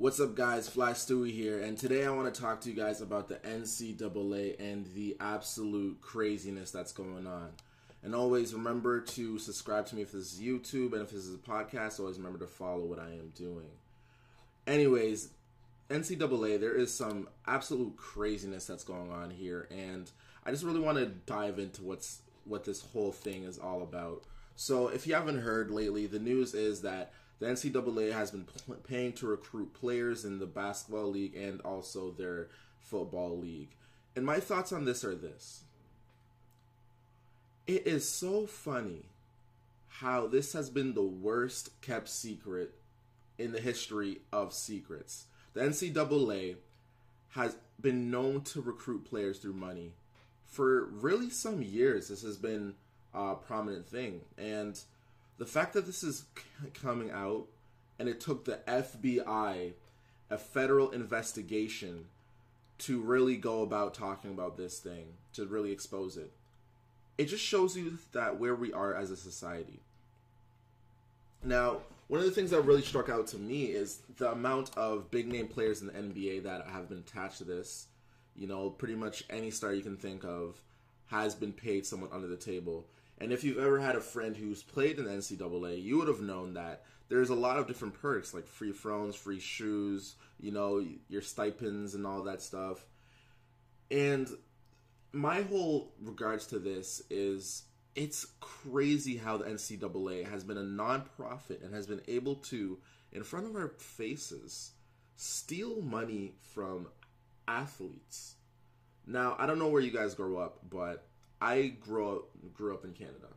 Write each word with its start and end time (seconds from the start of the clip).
What's 0.00 0.18
up, 0.18 0.34
guys? 0.34 0.66
Fly 0.66 0.92
Stewie 0.92 1.30
here, 1.30 1.60
and 1.60 1.76
today 1.76 2.06
I 2.06 2.10
want 2.10 2.34
to 2.34 2.40
talk 2.40 2.62
to 2.62 2.70
you 2.70 2.74
guys 2.74 3.02
about 3.02 3.28
the 3.28 3.34
NCAA 3.34 4.58
and 4.58 4.86
the 4.94 5.14
absolute 5.20 6.00
craziness 6.00 6.70
that's 6.70 6.90
going 6.90 7.26
on. 7.26 7.50
And 8.02 8.14
always 8.14 8.54
remember 8.54 9.02
to 9.02 9.38
subscribe 9.38 9.84
to 9.88 9.96
me 9.96 10.00
if 10.00 10.12
this 10.12 10.32
is 10.32 10.40
YouTube, 10.40 10.94
and 10.94 11.02
if 11.02 11.10
this 11.10 11.26
is 11.26 11.34
a 11.34 11.38
podcast, 11.38 12.00
always 12.00 12.16
remember 12.16 12.38
to 12.38 12.46
follow 12.46 12.86
what 12.86 12.98
I 12.98 13.10
am 13.10 13.34
doing. 13.36 13.68
Anyways, 14.66 15.28
NCAA, 15.90 16.58
there 16.58 16.74
is 16.74 16.94
some 16.94 17.28
absolute 17.46 17.94
craziness 17.98 18.64
that's 18.64 18.84
going 18.84 19.12
on 19.12 19.28
here, 19.28 19.68
and 19.70 20.10
I 20.46 20.50
just 20.50 20.64
really 20.64 20.80
want 20.80 20.96
to 20.96 21.08
dive 21.08 21.58
into 21.58 21.82
what's 21.82 22.22
what 22.46 22.64
this 22.64 22.80
whole 22.80 23.12
thing 23.12 23.44
is 23.44 23.58
all 23.58 23.82
about. 23.82 24.24
So, 24.56 24.88
if 24.88 25.06
you 25.06 25.12
haven't 25.12 25.42
heard 25.42 25.70
lately, 25.70 26.06
the 26.06 26.18
news 26.18 26.54
is 26.54 26.80
that 26.80 27.12
the 27.40 27.46
NCAA 27.46 28.12
has 28.12 28.30
been 28.30 28.44
pl- 28.44 28.76
paying 28.76 29.12
to 29.14 29.26
recruit 29.26 29.74
players 29.74 30.24
in 30.24 30.38
the 30.38 30.46
basketball 30.46 31.10
league 31.10 31.34
and 31.34 31.60
also 31.62 32.12
their 32.12 32.48
football 32.80 33.36
league. 33.38 33.70
And 34.14 34.24
my 34.24 34.40
thoughts 34.40 34.72
on 34.72 34.84
this 34.84 35.04
are 35.04 35.14
this 35.14 35.64
it 37.66 37.86
is 37.86 38.08
so 38.08 38.46
funny 38.46 39.06
how 39.88 40.26
this 40.26 40.52
has 40.54 40.70
been 40.70 40.94
the 40.94 41.02
worst 41.02 41.80
kept 41.82 42.08
secret 42.08 42.74
in 43.38 43.52
the 43.52 43.60
history 43.60 44.20
of 44.32 44.52
secrets. 44.52 45.26
The 45.54 45.60
NCAA 45.60 46.56
has 47.30 47.56
been 47.80 48.10
known 48.10 48.42
to 48.42 48.60
recruit 48.60 49.04
players 49.04 49.38
through 49.38 49.52
money 49.52 49.92
for 50.46 50.86
really 50.86 51.30
some 51.30 51.62
years. 51.62 52.08
This 52.08 52.22
has 52.22 52.36
been 52.36 52.74
a 53.14 53.34
prominent 53.34 53.86
thing. 53.88 54.22
And 54.36 54.80
the 55.40 55.46
fact 55.46 55.72
that 55.72 55.86
this 55.86 56.04
is 56.04 56.24
coming 56.74 57.10
out 57.10 57.46
and 57.98 58.10
it 58.10 58.20
took 58.20 58.44
the 58.44 58.60
FBI, 58.68 59.72
a 60.28 60.38
federal 60.38 60.90
investigation, 60.90 62.04
to 62.76 63.00
really 63.00 63.38
go 63.38 63.62
about 63.62 63.94
talking 63.94 64.30
about 64.32 64.58
this 64.58 64.80
thing, 64.80 65.06
to 65.32 65.46
really 65.46 65.72
expose 65.72 66.18
it. 66.18 66.30
It 67.16 67.24
just 67.24 67.42
shows 67.42 67.74
you 67.74 67.96
that 68.12 68.38
where 68.38 68.54
we 68.54 68.70
are 68.74 68.94
as 68.94 69.10
a 69.10 69.16
society. 69.16 69.80
Now, 71.42 71.78
one 72.08 72.20
of 72.20 72.26
the 72.26 72.32
things 72.32 72.50
that 72.50 72.60
really 72.60 72.82
struck 72.82 73.08
out 73.08 73.26
to 73.28 73.38
me 73.38 73.64
is 73.64 74.02
the 74.18 74.32
amount 74.32 74.76
of 74.76 75.10
big 75.10 75.26
name 75.26 75.48
players 75.48 75.80
in 75.80 75.86
the 75.86 75.94
NBA 75.94 76.42
that 76.42 76.66
have 76.66 76.90
been 76.90 76.98
attached 76.98 77.38
to 77.38 77.44
this. 77.44 77.86
You 78.36 78.46
know, 78.46 78.68
pretty 78.68 78.94
much 78.94 79.24
any 79.30 79.50
star 79.50 79.72
you 79.72 79.82
can 79.82 79.96
think 79.96 80.22
of 80.22 80.60
has 81.06 81.34
been 81.34 81.54
paid 81.54 81.86
someone 81.86 82.10
under 82.12 82.28
the 82.28 82.36
table. 82.36 82.84
And 83.20 83.32
if 83.32 83.44
you've 83.44 83.58
ever 83.58 83.78
had 83.78 83.96
a 83.96 84.00
friend 84.00 84.36
who's 84.36 84.62
played 84.62 84.98
in 84.98 85.04
the 85.04 85.10
NCAA, 85.10 85.82
you 85.82 85.98
would 85.98 86.08
have 86.08 86.22
known 86.22 86.54
that 86.54 86.84
there's 87.08 87.28
a 87.28 87.34
lot 87.34 87.58
of 87.58 87.66
different 87.66 88.00
perks 88.00 88.32
like 88.32 88.46
free 88.46 88.72
phones, 88.72 89.14
free 89.14 89.40
shoes, 89.40 90.14
you 90.38 90.52
know, 90.52 90.84
your 91.08 91.20
stipends 91.20 91.94
and 91.94 92.06
all 92.06 92.22
that 92.22 92.40
stuff. 92.40 92.84
And 93.90 94.28
my 95.12 95.42
whole 95.42 95.92
regards 96.00 96.46
to 96.48 96.58
this 96.58 97.02
is 97.10 97.64
it's 97.94 98.26
crazy 98.40 99.16
how 99.16 99.36
the 99.36 99.44
NCAA 99.44 100.30
has 100.30 100.44
been 100.44 100.56
a 100.56 100.62
nonprofit 100.62 101.64
and 101.64 101.74
has 101.74 101.86
been 101.86 102.02
able 102.08 102.36
to, 102.36 102.78
in 103.12 103.24
front 103.24 103.46
of 103.46 103.56
our 103.56 103.68
faces, 103.68 104.70
steal 105.16 105.82
money 105.82 106.34
from 106.54 106.86
athletes. 107.48 108.36
Now, 109.06 109.34
I 109.38 109.46
don't 109.46 109.58
know 109.58 109.68
where 109.68 109.82
you 109.82 109.90
guys 109.90 110.14
grow 110.14 110.38
up, 110.38 110.60
but 110.70 111.09
I 111.40 111.74
grew 111.80 112.16
up, 112.16 112.24
grew 112.54 112.74
up 112.74 112.84
in 112.84 112.92
Canada. 112.92 113.28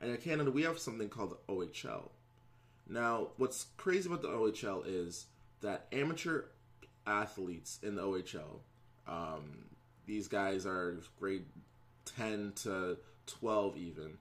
And 0.00 0.10
in 0.10 0.16
Canada, 0.16 0.50
we 0.50 0.62
have 0.62 0.78
something 0.78 1.08
called 1.08 1.30
the 1.32 1.52
OHL. 1.52 2.08
Now, 2.88 3.28
what's 3.36 3.66
crazy 3.76 4.08
about 4.08 4.22
the 4.22 4.28
OHL 4.28 4.82
is 4.86 5.26
that 5.60 5.86
amateur 5.92 6.44
athletes 7.06 7.78
in 7.82 7.94
the 7.94 8.02
OHL, 8.02 8.60
um, 9.06 9.66
these 10.06 10.26
guys 10.26 10.64
are 10.66 10.98
grade 11.18 11.44
10 12.16 12.52
to 12.62 12.96
12 13.26 13.76
even. 13.76 14.18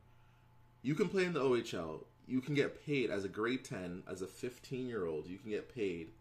You 0.82 0.96
can 0.96 1.10
play 1.10 1.26
in 1.26 1.34
the 1.34 1.42
OHL. 1.42 2.04
You 2.28 2.42
can 2.42 2.54
get 2.54 2.86
paid 2.86 3.10
as 3.10 3.26
a 3.26 3.30
grade 3.30 3.66
10, 3.66 4.04
as 4.10 4.22
a 4.22 4.28
15 4.28 4.88
year 4.88 5.06
old, 5.06 5.28
you 5.28 5.38
can 5.38 5.50
get 5.50 5.74
paid 5.74 6.12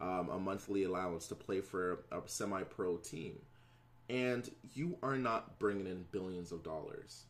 um, 0.00 0.28
a 0.28 0.38
monthly 0.38 0.84
allowance 0.84 1.26
to 1.28 1.34
play 1.34 1.60
for 1.60 1.98
a, 2.12 2.18
a 2.18 2.22
semi 2.26 2.62
pro 2.62 2.96
team. 2.98 3.38
And 4.08 4.50
you 4.74 4.96
are 5.02 5.16
not 5.16 5.58
bringing 5.58 5.86
in 5.86 6.06
billions 6.10 6.52
of 6.52 6.62
dollars. 6.62 7.24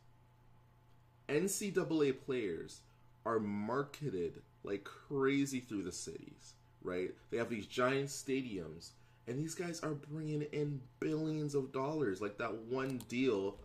NCAA 1.27 2.15
players 2.25 2.81
are 3.25 3.39
marketed 3.39 4.41
like 4.63 4.83
crazy 4.83 5.59
through 5.59 5.83
the 5.83 5.91
cities, 5.91 6.53
right? 6.83 7.11
They 7.31 7.37
have 7.37 7.49
these 7.49 7.65
giant 7.65 8.09
stadiums, 8.09 8.89
and 9.27 9.39
these 9.39 9.55
guys 9.55 9.81
are 9.81 9.93
bringing 9.93 10.41
in 10.41 10.81
billions 10.99 11.55
of 11.55 11.71
dollars. 11.71 12.21
Like 12.21 12.37
that 12.37 12.53
one 12.53 13.01
deal 13.07 13.55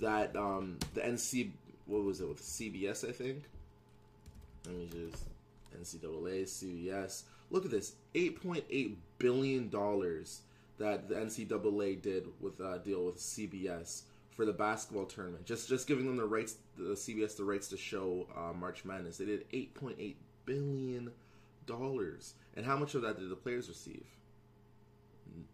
that 0.00 0.34
um, 0.36 0.78
the 0.94 1.00
NC, 1.00 1.50
what 1.86 2.04
was 2.04 2.20
it 2.20 2.28
with 2.28 2.42
CBS, 2.42 3.08
I 3.08 3.12
think. 3.12 3.44
Let 4.66 4.76
me 4.76 4.88
just 4.90 5.24
NCAA, 5.78 6.44
CBS. 6.44 7.22
Look 7.50 7.64
at 7.64 7.70
this, 7.70 7.94
eight 8.14 8.42
point 8.42 8.64
eight 8.70 8.98
billion 9.18 9.68
dollars 9.68 10.42
that 10.80 11.08
the 11.08 11.14
NCAA 11.14 12.00
did 12.00 12.26
with 12.40 12.58
a 12.58 12.80
deal 12.82 13.04
with 13.04 13.18
CBS 13.18 14.02
for 14.30 14.46
the 14.46 14.52
basketball 14.52 15.04
tournament. 15.04 15.44
Just 15.44 15.68
just 15.68 15.86
giving 15.86 16.06
them 16.06 16.16
the 16.16 16.24
rights, 16.24 16.56
the 16.76 16.94
CBS 16.94 17.36
the 17.36 17.44
rights 17.44 17.68
to 17.68 17.76
show 17.76 18.26
uh, 18.36 18.52
March 18.54 18.84
Madness. 18.84 19.18
They 19.18 19.26
did 19.26 19.44
eight 19.52 19.74
point 19.74 19.96
eight 20.00 20.16
billion 20.46 21.12
dollars, 21.66 22.34
and 22.56 22.64
how 22.64 22.76
much 22.76 22.94
of 22.94 23.02
that 23.02 23.18
did 23.18 23.28
the 23.28 23.36
players 23.36 23.68
receive? 23.68 24.06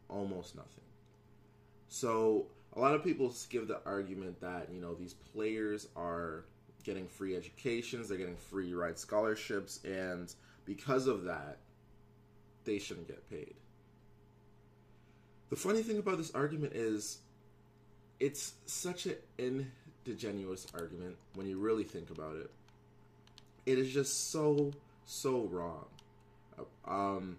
Almost 0.09 0.55
nothing. 0.55 0.85
So 1.89 2.47
a 2.75 2.79
lot 2.79 2.95
of 2.95 3.03
people 3.03 3.35
give 3.51 3.67
the 3.67 3.81
argument 3.85 4.41
that 4.41 4.69
you 4.73 4.81
know 4.81 4.95
these 4.95 5.15
players 5.15 5.89
are 5.97 6.45
getting 6.85 7.09
free 7.09 7.37
educations, 7.37 8.09
they're 8.09 8.19
getting 8.19 8.37
free 8.37 8.73
ride 8.75 8.97
scholarships, 8.97 9.81
and 9.85 10.33
because 10.65 11.09
of 11.09 11.25
that, 11.25 11.59
they 12.65 12.79
shouldn't 12.79 13.09
get 13.09 13.29
paid. 13.29 13.57
The 15.51 15.57
funny 15.57 15.83
thing 15.83 15.99
about 15.99 16.19
this 16.19 16.33
argument 16.35 16.73
is 16.75 17.19
it's 18.19 18.55
such 18.67 19.07
an 19.07 19.17
indigenous 19.39 20.67
argument 20.75 21.17
when 21.35 21.47
you 21.47 21.59
really 21.59 21.85
think 21.85 22.11
about 22.11 22.37
it. 22.37 22.51
It 23.65 23.79
is 23.79 23.93
just 23.93 24.31
so, 24.31 24.73
so 25.05 25.43
wrong. 25.51 25.87
Um, 26.85 27.39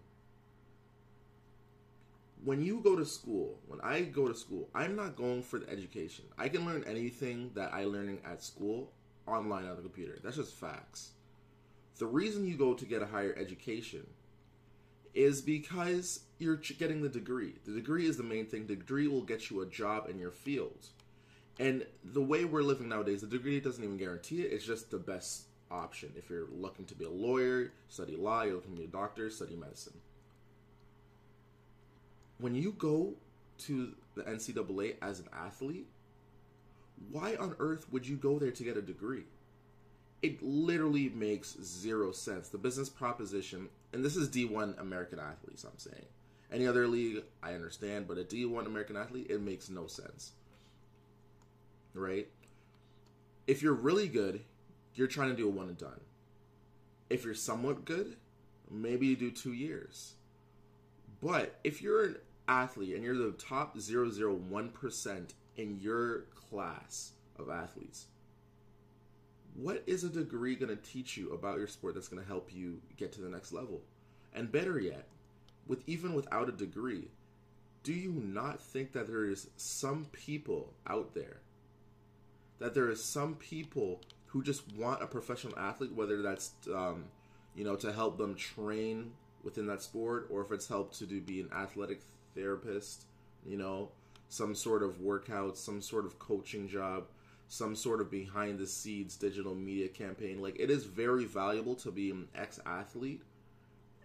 when 2.44 2.63
you 2.63 2.79
go 2.81 2.95
to 2.95 3.06
school, 3.06 3.57
when 3.68 3.81
I 3.81 4.01
go 4.01 4.28
to 4.28 4.35
school, 4.35 4.69
I'm 4.74 4.95
not 4.95 5.16
going 5.16 5.41
for 5.41 5.59
the 5.59 5.69
education. 5.69 6.25
I 6.38 6.47
can 6.50 6.66
learn 6.66 6.84
anything 6.85 7.51
that 7.56 7.74
I 7.74 7.85
learning 7.85 8.19
at 8.25 8.44
school 8.44 8.91
online 9.25 9.66
on 9.66 9.75
the 9.75 9.81
computer. 9.81 10.18
That's 10.24 10.38
just 10.38 10.53
facts. 10.53 11.12
The 11.97 12.06
reason 12.06 12.45
you 12.45 12.56
go 12.56 12.74
to 12.74 12.85
get 12.85 13.01
a 13.01 13.06
higher 13.06 13.35
education 13.38 14.06
is 15.17 15.41
because 15.41 16.22
you're 16.38 16.55
getting 16.55 17.01
the 17.01 17.09
degree. 17.09 17.55
The 17.66 17.73
degree 17.73 18.07
is 18.07 18.17
the 18.17 18.23
main 18.23 18.45
thing. 18.45 18.67
The 18.67 18.75
degree 18.75 19.07
will 19.07 19.23
get 19.23 19.50
you 19.50 19.61
a 19.61 19.66
job 19.66 20.07
in 20.09 20.19
your 20.19 20.31
field. 20.31 20.88
And 21.59 21.85
the 22.03 22.22
way 22.22 22.45
we're 22.45 22.61
living 22.61 22.88
nowadays, 22.88 23.22
the 23.22 23.27
degree 23.27 23.59
doesn't 23.59 23.83
even 23.83 23.97
guarantee 23.97 24.44
it. 24.44 24.51
It's 24.51 24.66
just 24.66 24.91
the 24.91 25.00
best 25.00 25.45
option. 25.72 26.11
If 26.16 26.29
you're 26.29 26.47
looking 26.51 26.85
to 26.85 26.95
be 26.95 27.06
a 27.06 27.09
lawyer, 27.09 27.72
study 27.89 28.16
law, 28.16 28.44
you're 28.44 28.56
looking 28.56 28.75
to 28.75 28.77
be 28.77 28.85
a 28.85 28.88
doctor, 28.88 29.29
study 29.31 29.56
medicine. 29.56 29.94
When 32.39 32.53
you 32.53 32.73
go 32.73 33.16
to 33.59 33.94
the 34.16 34.22
NCAA 34.22 34.95
as 35.01 35.19
an 35.19 35.29
athlete, 35.33 35.88
why 37.11 37.35
on 37.35 37.56
earth 37.57 37.91
would 37.91 38.07
you 38.07 38.17
go 38.17 38.38
there 38.38 38.51
to 38.51 38.63
get 38.63 38.77
a 38.77 38.81
degree? 38.83 39.23
It 40.22 40.41
literally 40.41 41.09
makes 41.09 41.57
zero 41.61 42.11
sense. 42.11 42.50
The 42.50 42.57
business 42.57 42.89
proposition, 42.89 43.69
and 43.94 44.03
this 44.03 44.16
is 44.16 44.29
D1 44.29 44.80
American 44.80 45.19
athletes, 45.19 45.63
I'm 45.63 45.77
saying. 45.77 46.06
Any 46.51 46.65
other 46.65 46.88
league, 46.88 47.24
I 47.44 47.53
understand, 47.53 48.07
but 48.07 48.18
a 48.18 48.24
D1 48.24 48.65
American 48.65 48.95
athlete, 48.95 49.27
it 49.30 49.42
makes 49.42 49.69
no 49.69 49.86
sense. 49.86 50.31
Right? 51.94 52.27
If 53.45 53.62
you're 53.62 53.74
really 53.74 54.07
good, 54.07 54.42
you're 54.95 55.07
trying 55.07 55.30
to 55.30 55.36
do 55.36 55.47
a 55.47 55.51
one 55.51 55.69
and 55.69 55.77
done. 55.77 56.00
If 57.09 57.24
you're 57.24 57.36
somewhat 57.36 57.86
good, 57.86 58.15
maybe 58.69 59.07
you 59.07 59.15
do 59.15 59.31
two 59.31 59.53
years. 59.53 60.13
But 61.21 61.59
if 61.63 61.81
you're 61.81 62.06
an 62.06 62.15
athlete 62.47 62.95
and 62.95 63.03
you're 63.03 63.18
the 63.18 63.31
top 63.31 63.77
001% 63.77 65.33
in 65.56 65.80
your 65.80 66.21
class 66.50 67.12
of 67.38 67.50
athletes, 67.50 68.07
what 69.57 69.83
is 69.86 70.04
a 70.04 70.09
degree 70.09 70.56
going 70.56 70.75
to 70.75 70.81
teach 70.81 71.18
you 71.18 71.33
about 71.33 71.57
your 71.57 71.68
sport 71.68 71.95
that's 71.95 72.07
going 72.07 72.21
to 72.21 72.27
help 72.27 72.54
you 72.54 72.80
get 72.95 73.12
to 73.13 73.21
the 73.21 73.30
next 73.30 73.51
level? 73.51 73.81
And 74.33 74.51
better 74.51 74.80
yet, 74.80 75.07
with 75.68 75.83
even 75.88 76.13
without 76.13 76.48
a 76.48 76.54
degree, 76.54 77.09
do 77.83 77.92
you 77.92 78.12
not 78.12 78.62
think 78.62 78.94
that 78.94 79.07
there 79.07 79.25
is 79.25 79.50
some 79.57 80.06
people 80.12 80.74
out 80.88 81.13
there 81.13 81.42
that 82.59 82.74
there 82.74 82.89
is 82.89 83.04
some 83.04 83.36
people 83.36 84.01
who 84.27 84.44
just 84.44 84.63
want 84.75 85.01
a 85.01 85.07
professional 85.07 85.57
athlete, 85.57 85.94
whether 85.94 86.21
that's 86.21 86.51
um, 86.74 87.06
you 87.56 87.63
know 87.63 87.75
to 87.75 87.92
help 87.92 88.18
them 88.18 88.36
train 88.36 89.12
within 89.44 89.68
that 89.68 89.81
sport, 89.81 90.27
or 90.30 90.42
if 90.42 90.51
it's 90.51 90.68
helped 90.68 90.98
to 91.00 91.06
do 91.06 91.21
be 91.21 91.39
an 91.39 91.50
athletic 91.54 92.01
therapist, 92.36 93.06
you 93.45 93.57
know, 93.57 93.89
some 94.30 94.54
sort 94.56 94.83
of 94.83 95.00
workout, 95.01 95.57
some 95.57 95.81
sort 95.81 96.06
of 96.06 96.19
coaching 96.19 96.68
job, 96.68 97.06
some 97.47 97.75
sort 97.75 98.01
of 98.01 98.11
behind 98.11 98.59
the 98.59 98.67
scenes 98.67 99.15
digital 99.15 99.55
media 99.55 99.88
campaign. 99.88 100.41
Like 100.41 100.59
it 100.59 100.69
is 100.69 100.83
very 100.85 101.25
valuable 101.25 101.75
to 101.75 101.91
be 101.91 102.11
an 102.11 102.27
ex 102.35 102.59
athlete 102.65 103.21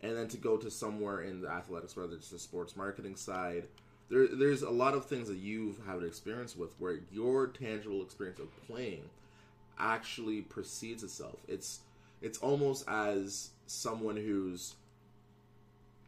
and 0.02 0.16
then 0.16 0.28
to 0.28 0.36
go 0.36 0.56
to 0.56 0.70
somewhere 0.70 1.22
in 1.22 1.40
the 1.40 1.48
athletics, 1.48 1.96
whether 1.96 2.14
it's 2.14 2.30
the 2.30 2.38
sports 2.38 2.76
marketing 2.76 3.16
side. 3.16 3.64
There, 4.10 4.26
there's 4.26 4.62
a 4.62 4.70
lot 4.70 4.94
of 4.94 5.06
things 5.06 5.28
that 5.28 5.38
you've 5.38 5.78
had 5.86 6.02
experience 6.02 6.56
with 6.56 6.74
where 6.78 6.98
your 7.10 7.46
tangible 7.46 8.02
experience 8.02 8.40
of 8.40 8.48
playing 8.66 9.02
actually 9.78 10.42
precedes 10.42 11.02
itself. 11.02 11.36
It's 11.48 11.80
it's 12.20 12.38
almost 12.38 12.88
as 12.88 13.50
someone 13.66 14.16
who's 14.16 14.74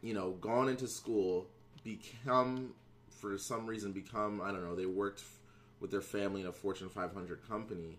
you 0.01 0.13
know 0.13 0.31
gone 0.41 0.69
into 0.69 0.87
school, 0.87 1.47
become 1.83 2.73
for 3.09 3.37
some 3.37 3.65
reason 3.65 3.91
become 3.91 4.41
I 4.41 4.51
don't 4.51 4.63
know 4.63 4.75
they 4.75 4.85
worked 4.85 5.23
with 5.79 5.91
their 5.91 6.01
family 6.01 6.41
in 6.41 6.47
a 6.47 6.51
Fortune 6.51 6.89
500 6.89 7.47
company, 7.47 7.97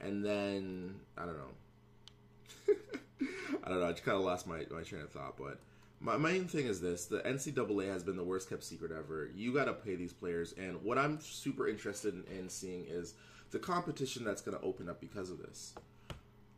and 0.00 0.24
then 0.24 0.94
I 1.16 1.24
don't 1.24 1.36
know. 1.36 2.74
I 3.64 3.68
don't 3.68 3.80
know. 3.80 3.86
I 3.86 3.92
just 3.92 4.04
kind 4.04 4.16
of 4.16 4.24
lost 4.24 4.46
my, 4.46 4.64
my 4.70 4.82
train 4.82 5.02
of 5.02 5.10
thought, 5.10 5.36
but 5.36 5.58
my 6.00 6.16
main 6.16 6.46
thing 6.46 6.66
is 6.66 6.80
this: 6.80 7.06
the 7.06 7.20
NCAA 7.20 7.88
has 7.92 8.02
been 8.02 8.16
the 8.16 8.24
worst 8.24 8.48
kept 8.48 8.64
secret 8.64 8.92
ever. 8.92 9.30
You 9.34 9.52
got 9.52 9.64
to 9.64 9.74
pay 9.74 9.96
these 9.96 10.12
players, 10.12 10.54
and 10.56 10.82
what 10.82 10.98
I'm 10.98 11.20
super 11.20 11.68
interested 11.68 12.14
in, 12.14 12.24
in 12.38 12.48
seeing 12.48 12.86
is 12.88 13.14
the 13.50 13.58
competition 13.58 14.24
that's 14.24 14.42
going 14.42 14.56
to 14.56 14.64
open 14.64 14.88
up 14.88 15.00
because 15.00 15.30
of 15.30 15.38
this. 15.38 15.74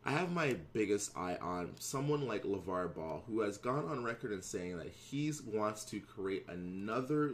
I 0.03 0.11
have 0.11 0.31
my 0.31 0.55
biggest 0.73 1.15
eye 1.15 1.37
on 1.41 1.73
someone 1.79 2.27
like 2.27 2.43
LeVar 2.43 2.95
Ball, 2.95 3.23
who 3.27 3.41
has 3.41 3.57
gone 3.57 3.85
on 3.85 4.03
record 4.03 4.31
in 4.31 4.41
saying 4.41 4.77
that 4.77 4.89
he 4.89 5.31
wants 5.45 5.83
to 5.85 5.99
create 5.99 6.45
another 6.49 7.31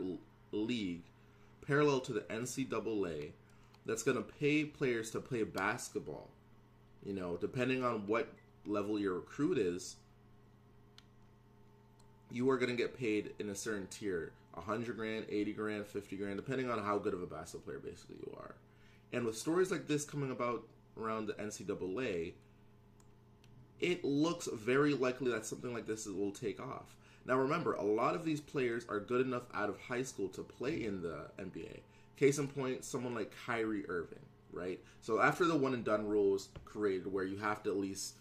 league 0.52 1.04
parallel 1.68 2.00
to 2.02 2.14
the 2.14 2.22
NCAA 2.22 3.32
that's 3.86 4.04
going 4.04 4.18
to 4.18 4.24
pay 4.24 4.64
players 4.66 5.12
to 5.12 5.20
play 5.20 5.44
basketball. 5.44 6.30
You 7.06 7.14
know, 7.14 7.38
depending 7.38 7.84
on 7.84 8.08
what 8.08 8.34
level 8.66 9.00
your 9.00 9.16
recruit 9.16 9.58
is, 9.58 9.98
you 12.32 12.50
are 12.50 12.58
going 12.58 12.70
to 12.70 12.76
get 12.76 12.98
paid 12.98 13.32
in 13.40 13.50
a 13.50 13.56
certain 13.56 13.88
tier 13.88 14.32
100 14.54 14.98
grand, 14.98 15.26
80 15.30 15.54
grand, 15.54 15.86
50 15.86 16.16
grand, 16.18 16.36
depending 16.36 16.70
on 16.70 16.84
how 16.84 16.98
good 16.98 17.14
of 17.14 17.22
a 17.22 17.28
basketball 17.28 17.66
player 17.66 17.80
basically 17.80 18.18
you 18.20 18.36
are. 18.38 18.56
And 19.14 19.26
with 19.26 19.38
stories 19.38 19.72
like 19.72 19.88
this 19.88 20.04
coming 20.04 20.32
about 20.32 20.64
around 21.00 21.28
the 21.28 21.34
NCAA, 21.34 22.34
it 23.80 24.04
looks 24.04 24.50
very 24.52 24.94
likely 24.94 25.32
that 25.32 25.46
something 25.46 25.74
like 25.74 25.86
this 25.86 26.08
will 26.08 26.32
take 26.32 26.60
off. 26.60 26.96
Now, 27.28 27.36
remember, 27.36 27.74
a 27.74 27.84
lot 27.84 28.16
of 28.16 28.24
these 28.24 28.40
players 28.40 28.86
are 28.88 29.02
good 29.02 29.26
enough 29.26 29.44
out 29.54 29.70
of 29.70 29.80
high 29.80 30.04
school 30.04 30.30
to 30.30 30.42
play 30.42 30.84
in 30.84 31.02
the 31.02 31.30
NBA. 31.38 31.82
Case 32.16 32.40
in 32.40 32.48
point, 32.48 32.86
someone 32.86 33.14
like 33.14 33.34
Kyrie 33.46 33.88
Irving, 33.90 34.26
right? 34.54 34.80
So, 35.02 35.20
after 35.20 35.46
the 35.46 35.58
one 35.58 35.74
and 35.74 35.84
done 35.84 36.08
rule 36.08 36.32
was 36.32 36.48
created, 36.64 37.12
where 37.12 37.26
you 37.26 37.38
have 37.38 37.62
to 37.64 37.70
at 37.70 37.78
least 37.78 38.16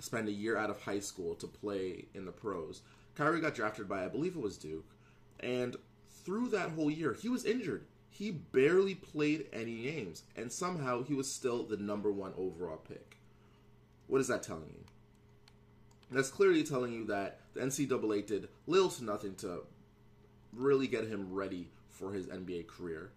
spend 0.00 0.28
a 0.28 0.32
year 0.32 0.56
out 0.56 0.70
of 0.70 0.82
high 0.82 1.00
school 1.00 1.36
to 1.36 1.46
play 1.46 2.06
in 2.14 2.24
the 2.24 2.32
pros, 2.32 2.82
Kyrie 3.14 3.40
got 3.40 3.54
drafted 3.54 3.88
by, 3.88 4.04
I 4.04 4.08
believe 4.08 4.36
it 4.36 4.42
was 4.42 4.58
Duke. 4.58 4.96
And 5.40 5.76
through 6.24 6.48
that 6.48 6.70
whole 6.70 6.90
year, 6.90 7.14
he 7.14 7.28
was 7.28 7.44
injured. 7.44 7.84
He 8.10 8.32
barely 8.32 8.94
played 8.96 9.46
any 9.52 9.82
games. 9.82 10.24
And 10.36 10.50
somehow 10.50 11.04
he 11.04 11.14
was 11.14 11.30
still 11.30 11.62
the 11.62 11.76
number 11.76 12.10
one 12.10 12.32
overall 12.36 12.76
pick. 12.76 13.18
What 14.08 14.20
is 14.20 14.28
that 14.28 14.42
telling 14.42 14.70
you? 14.72 14.84
That's 16.10 16.30
clearly 16.30 16.64
telling 16.64 16.92
you 16.92 17.04
that 17.06 17.40
the 17.58 17.64
NCAA 17.64 18.26
did 18.26 18.48
little 18.66 18.88
to 18.88 19.04
nothing 19.04 19.34
to 19.36 19.64
really 20.52 20.86
get 20.86 21.06
him 21.08 21.32
ready 21.32 21.68
for 21.90 22.12
his 22.12 22.26
NBA 22.26 22.66
career. 22.66 23.10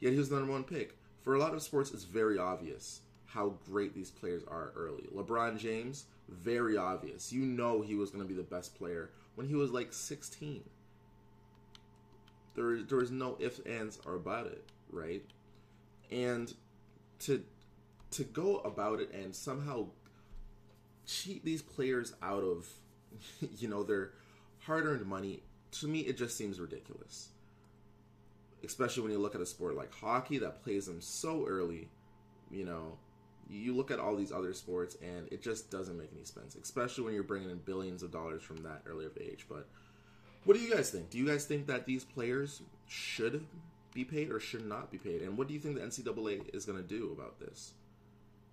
Yet 0.00 0.12
he 0.12 0.18
was 0.18 0.28
the 0.28 0.36
number 0.36 0.52
one 0.52 0.64
pick. 0.64 0.96
For 1.22 1.34
a 1.34 1.38
lot 1.38 1.54
of 1.54 1.62
sports, 1.62 1.92
it's 1.92 2.04
very 2.04 2.38
obvious 2.38 3.00
how 3.26 3.54
great 3.66 3.94
these 3.94 4.10
players 4.10 4.42
are 4.48 4.72
early. 4.76 5.04
LeBron 5.14 5.58
James, 5.58 6.04
very 6.28 6.76
obvious. 6.76 7.32
You 7.32 7.42
know 7.42 7.80
he 7.80 7.94
was 7.94 8.10
going 8.10 8.22
to 8.22 8.28
be 8.28 8.34
the 8.34 8.42
best 8.42 8.76
player 8.76 9.10
when 9.36 9.46
he 9.46 9.54
was 9.54 9.70
like 9.70 9.92
16. 9.92 10.62
There, 12.54 12.82
there 12.82 12.98
was 12.98 13.10
no 13.10 13.36
ifs, 13.40 13.60
ands, 13.60 13.98
or 14.04 14.16
about 14.16 14.46
it, 14.46 14.64
right? 14.90 15.22
And 16.10 16.52
to 17.20 17.42
to 18.10 18.24
go 18.24 18.58
about 18.58 19.00
it 19.00 19.10
and 19.14 19.34
somehow 19.34 19.86
cheat 21.06 21.44
these 21.44 21.62
players 21.62 22.12
out 22.22 22.42
of, 22.42 22.68
you 23.58 23.68
know, 23.68 23.82
their 23.82 24.12
hard-earned 24.60 25.06
money, 25.06 25.42
to 25.72 25.88
me, 25.88 26.00
it 26.00 26.16
just 26.16 26.36
seems 26.36 26.60
ridiculous. 26.60 27.28
Especially 28.64 29.02
when 29.02 29.12
you 29.12 29.18
look 29.18 29.34
at 29.34 29.40
a 29.40 29.46
sport 29.46 29.76
like 29.76 29.92
hockey 29.92 30.38
that 30.38 30.62
plays 30.62 30.86
them 30.86 31.00
so 31.00 31.44
early, 31.48 31.88
you 32.50 32.64
know, 32.64 32.96
you 33.50 33.74
look 33.74 33.90
at 33.90 33.98
all 33.98 34.16
these 34.16 34.32
other 34.32 34.54
sports 34.54 34.96
and 35.02 35.28
it 35.32 35.42
just 35.42 35.70
doesn't 35.70 35.98
make 35.98 36.10
any 36.14 36.24
sense, 36.24 36.54
especially 36.54 37.04
when 37.04 37.14
you're 37.14 37.22
bringing 37.22 37.50
in 37.50 37.58
billions 37.58 38.02
of 38.02 38.10
dollars 38.10 38.42
from 38.42 38.62
that 38.62 38.82
early 38.86 39.04
of 39.04 39.16
age. 39.20 39.46
But 39.48 39.66
what 40.44 40.56
do 40.56 40.62
you 40.62 40.74
guys 40.74 40.90
think? 40.90 41.10
Do 41.10 41.18
you 41.18 41.26
guys 41.26 41.44
think 41.44 41.66
that 41.66 41.86
these 41.86 42.04
players 42.04 42.62
should 42.86 43.44
be 43.92 44.04
paid 44.04 44.30
or 44.30 44.40
should 44.40 44.66
not 44.66 44.90
be 44.90 44.98
paid? 44.98 45.22
And 45.22 45.36
what 45.36 45.48
do 45.48 45.54
you 45.54 45.60
think 45.60 45.74
the 45.76 45.82
NCAA 45.82 46.54
is 46.54 46.64
going 46.64 46.78
to 46.78 46.84
do 46.84 47.14
about 47.16 47.38
this? 47.40 47.72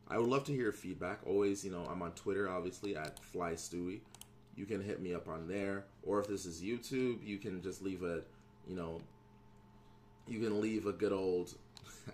I 0.07 0.17
would 0.17 0.29
love 0.29 0.44
to 0.45 0.51
hear 0.51 0.63
your 0.63 0.71
feedback. 0.71 1.19
Always, 1.25 1.63
you 1.63 1.71
know, 1.71 1.88
I'm 1.89 2.01
on 2.01 2.11
Twitter, 2.13 2.50
obviously, 2.50 2.95
at 2.95 3.23
Fly 3.23 3.53
Stewie. 3.53 4.00
You 4.59 4.65
can 4.65 4.83
hit 4.83 5.01
me 5.01 5.13
up 5.13 5.29
on 5.29 5.47
there. 5.47 5.85
Or 6.03 6.19
if 6.19 6.27
this 6.27 6.45
is 6.45 6.61
YouTube, 6.61 7.25
you 7.25 7.38
can 7.38 7.61
just 7.61 7.81
leave 7.81 8.03
a, 8.03 8.21
you 8.67 8.75
know, 8.75 9.00
you 10.27 10.41
can 10.41 10.59
leave 10.59 10.85
a 10.85 10.91
good 10.91 11.13
old, 11.13 11.53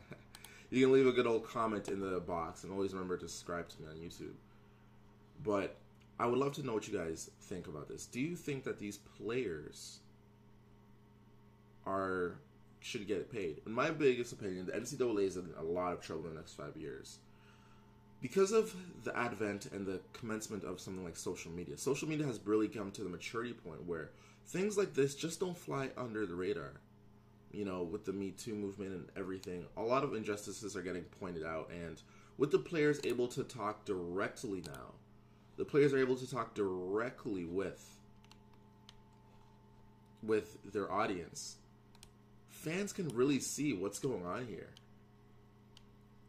you 0.70 0.86
can 0.86 0.94
leave 0.94 1.08
a 1.08 1.12
good 1.12 1.26
old 1.26 1.48
comment 1.48 1.88
in 1.88 2.00
the 2.00 2.20
box. 2.20 2.64
And 2.64 2.72
always 2.72 2.94
remember 2.94 3.18
to 3.18 3.28
subscribe 3.28 3.68
to 3.70 3.82
me 3.82 3.88
on 3.88 3.96
YouTube. 3.96 4.36
But 5.44 5.76
I 6.20 6.28
would 6.28 6.38
love 6.38 6.54
to 6.54 6.64
know 6.64 6.76
what 6.76 6.88
you 6.88 6.96
guys 6.96 7.32
think 7.42 7.66
about 7.66 7.88
this. 7.88 8.06
Do 8.06 8.22
you 8.22 8.36
think 8.36 8.64
that 8.66 8.78
these 8.78 9.00
players 9.18 9.98
are 11.88 12.36
should 12.80 13.08
get 13.08 13.32
paid? 13.32 13.62
In 13.66 13.72
my 13.72 13.90
biggest 13.90 14.34
opinion, 14.34 14.68
the 14.68 14.74
NCAA 14.74 15.26
is 15.26 15.38
in 15.38 15.50
a 15.58 15.64
lot 15.64 15.94
of 15.94 16.02
trouble 16.02 16.26
in 16.26 16.36
the 16.36 16.36
next 16.36 16.54
five 16.54 16.78
years 16.78 17.18
because 18.26 18.52
of 18.52 18.74
the 19.04 19.16
advent 19.16 19.68
and 19.68 19.86
the 19.86 20.00
commencement 20.12 20.64
of 20.64 20.80
something 20.80 21.06
like 21.06 21.16
social 21.16 21.52
media, 21.52 21.78
social 21.78 22.10
media 22.10 22.26
has 22.26 22.40
really 22.44 22.68
come 22.68 22.90
to 22.90 23.04
the 23.04 23.10
maturity 23.10 23.54
point 23.54 23.86
where 23.86 24.10
things 24.48 24.76
like 24.76 24.96
this 24.96 25.14
just 25.14 25.40
don't 25.40 25.56
fly 25.56 25.92
under 25.96 26.26
the 26.26 26.34
radar. 26.34 26.74
You 27.52 27.66
know, 27.66 27.84
with 27.84 28.04
the 28.04 28.14
Me 28.14 28.32
Too 28.32 28.56
movement 28.56 28.94
and 28.94 29.06
everything, 29.16 29.68
a 29.78 29.84
lot 29.84 30.04
of 30.04 30.16
injustices 30.16 30.76
are 30.76 30.82
getting 30.82 31.04
pointed 31.04 31.46
out, 31.46 31.70
and 31.70 32.02
with 32.40 32.50
the 32.50 32.58
players 32.58 33.00
able 33.04 33.28
to 33.28 33.44
talk 33.44 33.86
directly 33.86 34.64
now, 34.66 34.96
the 35.58 35.64
players 35.64 35.94
are 35.94 36.00
able 36.00 36.16
to 36.16 36.28
talk 36.28 36.56
directly 36.56 37.46
with 37.46 37.96
with 40.24 40.58
their 40.74 40.92
audience. 40.92 41.58
Fans 42.50 42.92
can 42.92 43.08
really 43.10 43.40
see 43.40 43.74
what's 43.74 44.00
going 44.00 44.26
on 44.26 44.48
here. 44.48 44.72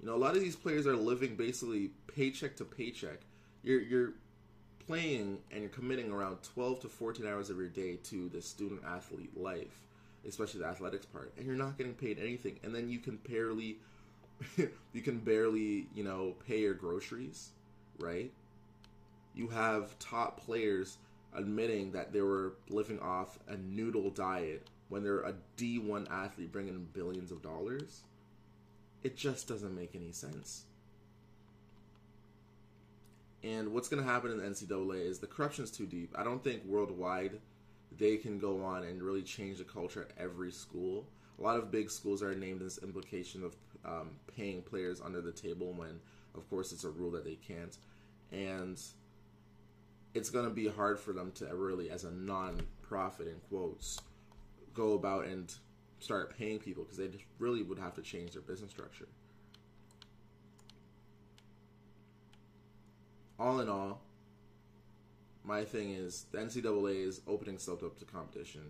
You 0.00 0.06
know, 0.06 0.14
a 0.14 0.18
lot 0.18 0.36
of 0.36 0.42
these 0.42 0.56
players 0.56 0.86
are 0.86 0.96
living 0.96 1.36
basically 1.36 1.90
paycheck 2.14 2.56
to 2.56 2.64
paycheck. 2.64 3.20
You're 3.62 3.80
you're 3.80 4.12
playing 4.86 5.38
and 5.50 5.62
you're 5.62 5.70
committing 5.70 6.12
around 6.12 6.38
12 6.42 6.80
to 6.80 6.88
14 6.88 7.26
hours 7.26 7.50
of 7.50 7.56
your 7.56 7.68
day 7.68 7.96
to 8.04 8.28
the 8.28 8.40
student 8.40 8.82
athlete 8.86 9.36
life, 9.36 9.80
especially 10.26 10.60
the 10.60 10.66
athletics 10.66 11.06
part, 11.06 11.32
and 11.36 11.46
you're 11.46 11.56
not 11.56 11.76
getting 11.76 11.94
paid 11.94 12.18
anything. 12.18 12.60
And 12.62 12.74
then 12.74 12.88
you 12.88 12.98
can 12.98 13.16
barely 13.28 13.78
you 14.56 15.00
can 15.02 15.18
barely, 15.18 15.86
you 15.94 16.04
know, 16.04 16.34
pay 16.46 16.60
your 16.60 16.74
groceries, 16.74 17.50
right? 17.98 18.30
You 19.34 19.48
have 19.48 19.98
top 19.98 20.44
players 20.44 20.98
admitting 21.34 21.92
that 21.92 22.12
they 22.12 22.22
were 22.22 22.54
living 22.68 22.98
off 23.00 23.38
a 23.48 23.56
noodle 23.56 24.10
diet 24.10 24.68
when 24.88 25.02
they're 25.02 25.20
a 25.20 25.34
D1 25.56 26.10
athlete 26.10 26.52
bringing 26.52 26.74
in 26.74 26.84
billions 26.92 27.30
of 27.30 27.42
dollars 27.42 28.02
it 29.06 29.16
just 29.16 29.46
doesn't 29.46 29.72
make 29.72 29.94
any 29.94 30.10
sense. 30.10 30.64
And 33.44 33.72
what's 33.72 33.88
going 33.88 34.04
to 34.04 34.10
happen 34.10 34.32
in 34.32 34.38
the 34.38 34.42
NCAA 34.42 35.06
is 35.06 35.20
the 35.20 35.28
corruption 35.28 35.62
is 35.62 35.70
too 35.70 35.86
deep. 35.86 36.12
I 36.18 36.24
don't 36.24 36.42
think 36.42 36.64
worldwide 36.64 37.38
they 37.96 38.16
can 38.16 38.40
go 38.40 38.64
on 38.64 38.82
and 38.82 39.00
really 39.00 39.22
change 39.22 39.58
the 39.58 39.64
culture 39.64 40.08
at 40.10 40.22
every 40.22 40.50
school. 40.50 41.06
A 41.38 41.42
lot 41.42 41.56
of 41.56 41.70
big 41.70 41.88
schools 41.88 42.20
are 42.20 42.34
named 42.34 42.60
this 42.60 42.78
implication 42.82 43.44
of 43.44 43.54
um, 43.84 44.10
paying 44.36 44.60
players 44.60 45.00
under 45.00 45.20
the 45.20 45.30
table 45.30 45.72
when, 45.72 46.00
of 46.34 46.50
course, 46.50 46.72
it's 46.72 46.82
a 46.82 46.90
rule 46.90 47.12
that 47.12 47.24
they 47.24 47.36
can't. 47.36 47.78
And 48.32 48.82
it's 50.14 50.30
going 50.30 50.46
to 50.46 50.50
be 50.50 50.66
hard 50.66 50.98
for 50.98 51.12
them 51.12 51.30
to 51.36 51.46
really, 51.54 51.90
as 51.90 52.02
a 52.02 52.10
non-profit 52.10 53.28
in 53.28 53.36
quotes, 53.48 54.00
go 54.74 54.94
about 54.94 55.26
and 55.26 55.54
start 56.00 56.36
paying 56.36 56.58
people 56.58 56.84
because 56.84 56.98
they 56.98 57.08
just 57.08 57.24
really 57.38 57.62
would 57.62 57.78
have 57.78 57.94
to 57.94 58.02
change 58.02 58.32
their 58.32 58.42
business 58.42 58.70
structure. 58.70 59.08
All 63.38 63.60
in 63.60 63.68
all, 63.68 64.00
My 65.46 65.64
thing 65.64 65.90
is 65.90 66.26
the 66.32 66.38
NCAA 66.38 67.06
is 67.06 67.20
opening 67.28 67.54
itself 67.54 67.84
up 67.84 67.96
to 68.00 68.04
competition. 68.04 68.62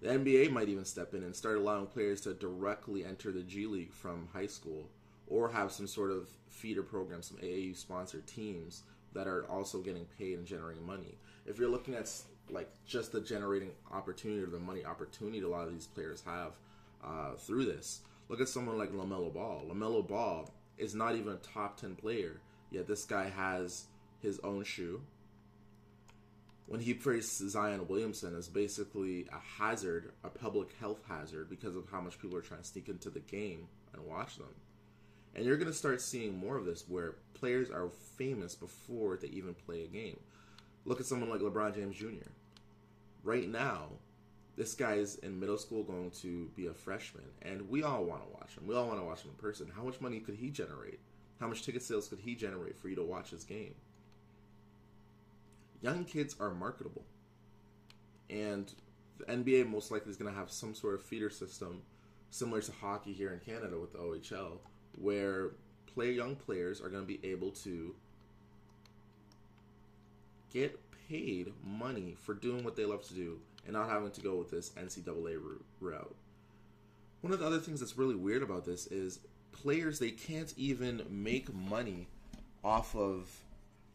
The 0.00 0.08
NBA 0.08 0.50
might 0.50 0.70
even 0.70 0.86
step 0.86 1.12
in 1.12 1.22
and 1.22 1.36
start 1.36 1.58
allowing 1.58 1.86
players 1.86 2.22
to 2.22 2.32
directly 2.32 3.04
enter 3.04 3.30
the 3.30 3.42
G 3.42 3.66
League 3.66 3.92
from 3.92 4.28
high 4.32 4.46
school 4.46 4.88
or 5.26 5.50
have 5.50 5.70
some 5.70 5.86
sort 5.86 6.10
of 6.10 6.30
feeder 6.48 6.82
program, 6.82 7.20
some 7.20 7.36
AAU 7.36 7.76
sponsored 7.76 8.26
teams 8.26 8.84
that 9.12 9.26
are 9.26 9.44
also 9.50 9.82
getting 9.82 10.06
paid 10.18 10.38
and 10.38 10.46
generating 10.46 10.86
money. 10.86 11.18
If 11.44 11.58
you're 11.58 11.68
looking 11.68 11.94
at 11.94 12.10
like 12.50 12.68
just 12.86 13.12
the 13.12 13.20
generating 13.20 13.70
opportunity 13.92 14.42
or 14.42 14.46
the 14.46 14.58
money 14.58 14.84
opportunity 14.84 15.40
a 15.40 15.48
lot 15.48 15.66
of 15.66 15.72
these 15.72 15.86
players 15.86 16.22
have 16.26 16.52
uh, 17.04 17.34
through 17.34 17.66
this, 17.66 18.00
look 18.28 18.40
at 18.40 18.48
someone 18.48 18.78
like 18.78 18.92
LaMelo 18.92 19.32
Ball. 19.32 19.64
LaMelo 19.68 20.06
Ball 20.06 20.50
is 20.76 20.94
not 20.94 21.14
even 21.14 21.32
a 21.32 21.36
top 21.36 21.80
10 21.80 21.96
player, 21.96 22.40
yet 22.70 22.86
this 22.86 23.04
guy 23.04 23.28
has 23.28 23.86
his 24.20 24.38
own 24.40 24.64
shoe. 24.64 25.00
When 26.66 26.80
he 26.80 26.92
praised 26.92 27.48
Zion 27.48 27.88
Williamson 27.88 28.36
as 28.36 28.48
basically 28.48 29.26
a 29.32 29.38
hazard, 29.38 30.12
a 30.22 30.28
public 30.28 30.68
health 30.78 31.00
hazard, 31.08 31.48
because 31.48 31.76
of 31.76 31.88
how 31.90 32.00
much 32.00 32.20
people 32.20 32.36
are 32.36 32.42
trying 32.42 32.60
to 32.60 32.66
sneak 32.66 32.88
into 32.88 33.08
the 33.08 33.20
game 33.20 33.68
and 33.94 34.04
watch 34.04 34.36
them. 34.36 34.54
And 35.34 35.46
you're 35.46 35.56
going 35.56 35.70
to 35.70 35.76
start 35.76 36.02
seeing 36.02 36.36
more 36.36 36.56
of 36.56 36.66
this 36.66 36.84
where 36.86 37.14
players 37.34 37.70
are 37.70 37.90
famous 38.16 38.54
before 38.54 39.16
they 39.16 39.28
even 39.28 39.54
play 39.54 39.84
a 39.84 39.86
game. 39.86 40.18
Look 40.84 41.00
at 41.00 41.06
someone 41.06 41.30
like 41.30 41.40
LeBron 41.40 41.74
James 41.74 41.96
Jr. 41.96 42.30
Right 43.22 43.48
now, 43.48 43.88
this 44.56 44.74
guy 44.74 44.94
is 44.94 45.16
in 45.16 45.38
middle 45.38 45.58
school 45.58 45.82
going 45.82 46.10
to 46.22 46.50
be 46.56 46.66
a 46.66 46.74
freshman, 46.74 47.24
and 47.42 47.68
we 47.68 47.82
all 47.82 48.04
want 48.04 48.22
to 48.22 48.28
watch 48.32 48.56
him. 48.56 48.66
We 48.66 48.74
all 48.74 48.86
want 48.86 48.98
to 48.98 49.04
watch 49.04 49.22
him 49.22 49.30
in 49.30 49.36
person. 49.36 49.70
How 49.74 49.84
much 49.84 50.00
money 50.00 50.20
could 50.20 50.34
he 50.34 50.50
generate? 50.50 51.00
How 51.40 51.46
much 51.46 51.62
ticket 51.62 51.82
sales 51.82 52.08
could 52.08 52.18
he 52.18 52.34
generate 52.34 52.76
for 52.76 52.88
you 52.88 52.96
to 52.96 53.02
watch 53.02 53.30
his 53.30 53.44
game? 53.44 53.74
Young 55.80 56.04
kids 56.04 56.34
are 56.40 56.50
marketable. 56.50 57.04
And 58.28 58.72
the 59.18 59.24
NBA 59.24 59.68
most 59.68 59.90
likely 59.90 60.10
is 60.10 60.16
going 60.16 60.32
to 60.32 60.38
have 60.38 60.50
some 60.50 60.74
sort 60.74 60.94
of 60.94 61.02
feeder 61.02 61.30
system 61.30 61.82
similar 62.30 62.60
to 62.60 62.72
hockey 62.72 63.12
here 63.12 63.32
in 63.32 63.40
Canada 63.40 63.78
with 63.78 63.92
the 63.92 63.98
OHL 63.98 64.58
where 64.96 65.52
play 65.86 66.12
young 66.12 66.36
players 66.36 66.80
are 66.80 66.88
going 66.88 67.02
to 67.02 67.06
be 67.06 67.20
able 67.28 67.50
to 67.50 67.94
get 70.52 70.78
paid 71.08 71.52
money 71.64 72.16
for 72.22 72.34
doing 72.34 72.64
what 72.64 72.76
they 72.76 72.84
love 72.84 73.06
to 73.08 73.14
do 73.14 73.38
and 73.64 73.74
not 73.74 73.88
having 73.88 74.10
to 74.10 74.20
go 74.20 74.36
with 74.36 74.50
this 74.50 74.70
NCAA 74.70 75.38
route. 75.80 76.16
One 77.20 77.32
of 77.32 77.40
the 77.40 77.46
other 77.46 77.58
things 77.58 77.80
that's 77.80 77.98
really 77.98 78.14
weird 78.14 78.42
about 78.42 78.64
this 78.64 78.86
is 78.86 79.20
players 79.52 79.98
they 79.98 80.10
can't 80.10 80.52
even 80.56 81.02
make 81.10 81.52
money 81.52 82.06
off 82.62 82.94
of 82.94 83.28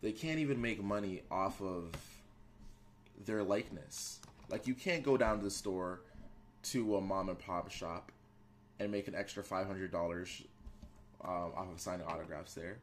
they 0.01 0.12
can't 0.12 0.39
even 0.39 0.60
make 0.62 0.84
money 0.84 1.22
off 1.32 1.62
of 1.62 1.91
their 3.25 3.43
likeness. 3.43 4.20
Like 4.50 4.67
you 4.67 4.74
can't 4.74 5.03
go 5.03 5.15
down 5.15 5.38
to 5.38 5.43
the 5.43 5.51
store 5.51 6.01
to 6.63 6.98
a 6.98 7.01
mom 7.01 7.29
and 7.29 7.39
pop 7.39 7.72
shop 7.72 8.12
and 8.79 8.91
make 8.91 9.08
an 9.08 9.15
extra 9.15 9.43
five 9.43 9.65
hundred 9.65 9.91
dollars 9.91 10.43
um, 11.24 11.51
off 11.55 11.72
of 11.72 11.79
signing 11.79 12.05
autographs 12.05 12.53
there. 12.53 12.79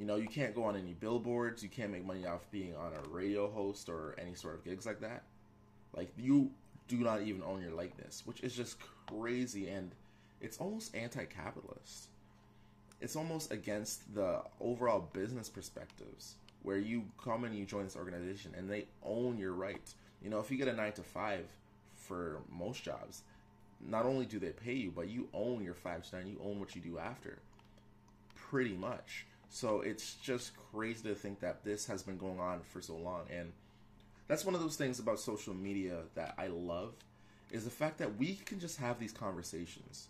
You 0.00 0.06
know, 0.06 0.16
you 0.16 0.28
can't 0.28 0.54
go 0.54 0.64
on 0.64 0.76
any 0.76 0.94
billboards. 0.94 1.62
You 1.62 1.68
can't 1.68 1.92
make 1.92 2.06
money 2.06 2.24
off 2.24 2.50
being 2.50 2.74
on 2.74 2.92
a 2.94 3.08
radio 3.10 3.50
host 3.50 3.90
or 3.90 4.16
any 4.18 4.34
sort 4.34 4.54
of 4.54 4.64
gigs 4.64 4.86
like 4.86 5.00
that. 5.00 5.24
Like 5.94 6.10
you 6.16 6.50
do 6.88 6.96
not 6.96 7.20
even 7.20 7.42
own 7.42 7.60
your 7.60 7.72
likeness, 7.72 8.22
which 8.24 8.40
is 8.40 8.56
just 8.56 8.78
crazy 9.06 9.68
and 9.68 9.92
it's 10.40 10.56
almost 10.56 10.96
anti-capitalist. 10.96 12.08
It's 13.02 13.14
almost 13.14 13.52
against 13.52 14.14
the 14.14 14.40
overall 14.58 15.10
business 15.12 15.50
perspectives 15.50 16.36
where 16.62 16.78
you 16.78 17.04
come 17.22 17.44
and 17.44 17.54
you 17.54 17.66
join 17.66 17.84
this 17.84 17.96
organization 17.96 18.54
and 18.56 18.70
they 18.70 18.86
own 19.04 19.36
your 19.36 19.52
right. 19.52 19.92
You 20.22 20.30
know, 20.30 20.40
if 20.40 20.50
you 20.50 20.56
get 20.56 20.68
a 20.68 20.72
9 20.72 20.92
to 20.92 21.02
5 21.02 21.44
for 21.96 22.40
most 22.50 22.82
jobs, 22.82 23.22
not 23.86 24.06
only 24.06 24.24
do 24.24 24.38
they 24.38 24.50
pay 24.50 24.74
you, 24.74 24.90
but 24.90 25.10
you 25.10 25.28
own 25.34 25.62
your 25.62 25.74
5 25.74 26.08
to 26.08 26.16
9, 26.16 26.26
you 26.26 26.40
own 26.42 26.58
what 26.58 26.74
you 26.74 26.80
do 26.80 26.98
after 26.98 27.38
pretty 28.34 28.74
much. 28.74 29.26
So 29.50 29.80
it's 29.80 30.14
just 30.14 30.52
crazy 30.72 31.08
to 31.08 31.14
think 31.14 31.40
that 31.40 31.64
this 31.64 31.86
has 31.86 32.02
been 32.02 32.16
going 32.16 32.38
on 32.38 32.60
for 32.60 32.80
so 32.80 32.96
long. 32.96 33.22
And 33.30 33.52
that's 34.28 34.44
one 34.44 34.54
of 34.54 34.60
those 34.60 34.76
things 34.76 35.00
about 35.00 35.18
social 35.18 35.52
media 35.52 35.98
that 36.14 36.34
I 36.38 36.46
love 36.46 36.94
is 37.50 37.64
the 37.64 37.70
fact 37.70 37.98
that 37.98 38.16
we 38.16 38.36
can 38.36 38.60
just 38.60 38.78
have 38.78 39.00
these 39.00 39.12
conversations. 39.12 40.06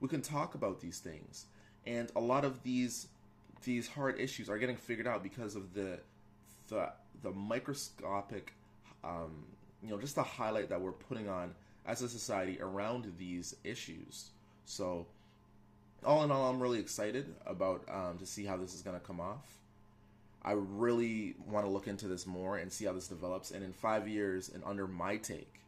We 0.00 0.08
can 0.08 0.22
talk 0.22 0.54
about 0.54 0.80
these 0.80 0.98
things. 0.98 1.44
And 1.86 2.10
a 2.16 2.20
lot 2.20 2.44
of 2.44 2.62
these 2.62 3.08
these 3.64 3.86
hard 3.86 4.18
issues 4.18 4.48
are 4.48 4.58
getting 4.58 4.76
figured 4.76 5.06
out 5.06 5.22
because 5.22 5.54
of 5.54 5.74
the 5.74 6.00
the 6.68 6.90
the 7.22 7.30
microscopic 7.30 8.54
um, 9.04 9.44
you 9.82 9.90
know 9.90 10.00
just 10.00 10.16
the 10.16 10.22
highlight 10.22 10.68
that 10.70 10.80
we're 10.80 10.92
putting 10.92 11.28
on 11.28 11.54
as 11.86 12.02
a 12.02 12.08
society 12.08 12.58
around 12.60 13.12
these 13.18 13.54
issues. 13.64 14.30
So 14.64 15.06
all 16.04 16.24
in 16.24 16.30
all, 16.30 16.50
I'm 16.50 16.60
really 16.60 16.80
excited 16.80 17.34
about 17.46 17.84
um, 17.88 18.18
to 18.18 18.26
see 18.26 18.44
how 18.44 18.56
this 18.56 18.74
is 18.74 18.82
going 18.82 18.98
to 18.98 19.04
come 19.04 19.20
off. 19.20 19.58
I 20.42 20.52
really 20.52 21.36
want 21.46 21.64
to 21.66 21.70
look 21.70 21.86
into 21.86 22.08
this 22.08 22.26
more 22.26 22.56
and 22.56 22.72
see 22.72 22.84
how 22.84 22.92
this 22.92 23.06
develops. 23.08 23.52
And 23.52 23.62
in 23.62 23.72
five 23.72 24.08
years, 24.08 24.48
and 24.48 24.62
under 24.64 24.88
my 24.88 25.16
take, 25.16 25.60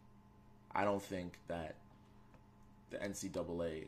I 0.75 0.85
don't 0.85 1.03
think 1.03 1.39
that 1.47 1.77
the 2.91 2.97
NCAA 2.99 3.85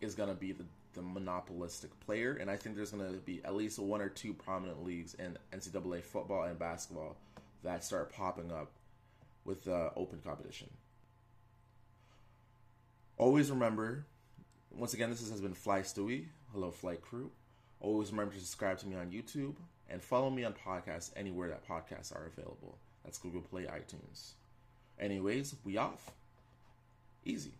is 0.00 0.14
going 0.14 0.28
to 0.28 0.34
be 0.34 0.52
the, 0.52 0.64
the 0.94 1.02
monopolistic 1.02 1.90
player. 2.06 2.38
And 2.40 2.48
I 2.48 2.56
think 2.56 2.76
there's 2.76 2.92
going 2.92 3.12
to 3.12 3.18
be 3.18 3.40
at 3.44 3.56
least 3.56 3.80
one 3.80 4.00
or 4.00 4.08
two 4.08 4.32
prominent 4.32 4.84
leagues 4.84 5.14
in 5.14 5.36
NCAA 5.52 6.04
football 6.04 6.44
and 6.44 6.58
basketball 6.58 7.16
that 7.64 7.82
start 7.82 8.12
popping 8.12 8.52
up 8.52 8.70
with 9.44 9.66
uh, 9.66 9.90
open 9.96 10.20
competition. 10.24 10.68
Always 13.16 13.50
remember 13.50 14.04
once 14.76 14.94
again, 14.94 15.10
this 15.10 15.28
has 15.28 15.40
been 15.40 15.54
Fly 15.54 15.80
Stewie. 15.80 16.26
Hello, 16.52 16.70
flight 16.70 17.02
crew. 17.02 17.30
Always 17.80 18.10
remember 18.10 18.34
to 18.34 18.40
subscribe 18.40 18.78
to 18.78 18.88
me 18.88 18.96
on 18.96 19.10
YouTube 19.10 19.54
and 19.88 20.02
follow 20.02 20.30
me 20.30 20.44
on 20.44 20.54
podcasts 20.54 21.10
anywhere 21.16 21.48
that 21.48 21.66
podcasts 21.66 22.14
are 22.14 22.26
available. 22.26 22.76
That's 23.04 23.18
Google 23.18 23.40
Play, 23.40 23.64
iTunes. 23.64 24.32
Anyways, 24.98 25.54
we 25.64 25.76
off. 25.76 26.10
Easy. 27.24 27.52